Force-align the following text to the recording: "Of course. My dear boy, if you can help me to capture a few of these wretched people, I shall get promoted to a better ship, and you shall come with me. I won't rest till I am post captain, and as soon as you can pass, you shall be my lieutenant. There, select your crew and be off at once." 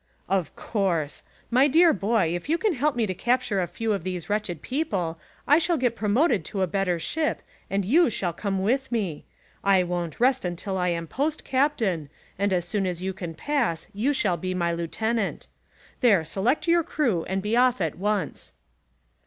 "Of 0.27 0.55
course. 0.55 1.21
My 1.51 1.67
dear 1.67 1.93
boy, 1.93 2.33
if 2.33 2.49
you 2.49 2.57
can 2.57 2.73
help 2.73 2.95
me 2.95 3.05
to 3.05 3.13
capture 3.13 3.61
a 3.61 3.67
few 3.67 3.93
of 3.93 4.03
these 4.03 4.31
wretched 4.31 4.63
people, 4.63 5.19
I 5.45 5.59
shall 5.59 5.77
get 5.77 5.95
promoted 5.95 6.43
to 6.45 6.63
a 6.63 6.65
better 6.65 6.97
ship, 6.97 7.43
and 7.69 7.85
you 7.85 8.09
shall 8.09 8.33
come 8.33 8.63
with 8.63 8.91
me. 8.91 9.25
I 9.63 9.83
won't 9.83 10.19
rest 10.19 10.43
till 10.55 10.79
I 10.79 10.87
am 10.87 11.05
post 11.05 11.43
captain, 11.43 12.09
and 12.39 12.51
as 12.51 12.65
soon 12.67 12.87
as 12.87 13.03
you 13.03 13.13
can 13.13 13.35
pass, 13.35 13.85
you 13.93 14.11
shall 14.11 14.37
be 14.37 14.55
my 14.55 14.71
lieutenant. 14.71 15.45
There, 15.99 16.23
select 16.23 16.67
your 16.67 16.81
crew 16.81 17.23
and 17.25 17.39
be 17.43 17.55
off 17.55 17.79
at 17.79 17.95
once." 17.95 18.53